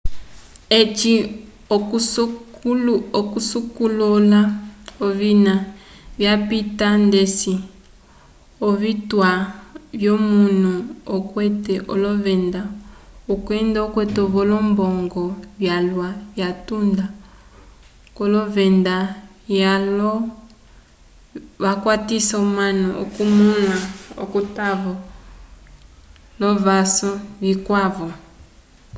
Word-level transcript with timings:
eci 0.79 1.13
okusokolola 3.19 4.41
ovina 5.05 5.53
vyapita 6.19 6.87
ndeci 7.07 7.53
ovituwa 8.67 9.31
vyomunu 9.99 10.71
okwete 11.15 11.75
olovenda 11.93 12.61
kwenda 13.45 13.79
okwete-vo 13.87 14.37
olombongo 14.43 15.23
vyalwa 15.61 16.07
vyatunda 16.33 17.05
k'olovenda 18.15 18.95
vyaco 19.49 20.09
vakwatisa 21.63 22.33
omanu 22.45 22.87
okumõla 23.03 23.77
atavo 24.41 24.93
l'ovaso 26.39 27.11
vikwavo 27.41 28.07